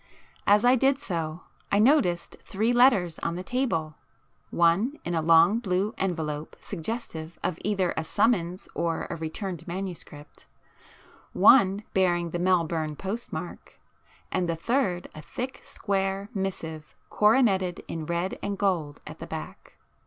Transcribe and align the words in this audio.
As 0.47 0.65
I 0.65 0.75
did 0.75 0.97
so, 0.97 1.41
I 1.71 1.77
noticed 1.77 2.37
three 2.41 2.73
letters 2.73 3.19
on 3.19 3.35
the 3.35 3.43
table,—one 3.43 4.97
in 5.05 5.13
a 5.13 5.21
long 5.21 5.59
blue 5.59 5.93
envelope 5.95 6.55
suggestive 6.59 7.37
of 7.43 7.59
either 7.63 7.93
a 7.95 8.03
summons 8.03 8.67
or 8.73 9.05
a 9.11 9.15
returned 9.15 9.67
manuscript,—one 9.67 11.83
bearing 11.93 12.31
the 12.31 12.39
Melbourne 12.39 12.95
postmark, 12.95 13.79
and 14.31 14.49
the 14.49 14.55
third 14.55 15.07
a 15.13 15.21
thick 15.21 15.61
square 15.63 16.29
missive 16.33 16.95
coroneted 17.11 17.83
in 17.87 18.07
red 18.07 18.39
and 18.41 18.57
gold 18.57 19.01
at 19.05 19.19
the 19.19 19.27
back. 19.27 19.77